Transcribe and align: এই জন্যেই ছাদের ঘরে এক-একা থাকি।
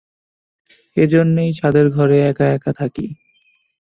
এই 0.97 1.07
জন্যেই 1.07 1.51
ছাদের 1.53 1.87
ঘরে 1.89 2.17
এক-একা 2.29 2.71
থাকি। 2.73 3.05